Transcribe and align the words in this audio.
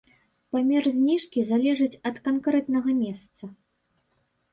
Памер 0.55 0.83
зніжкі 0.93 1.43
залежыць 1.49 1.99
ад 2.11 2.15
канкрэтнага 2.29 2.95
месца. 3.03 3.43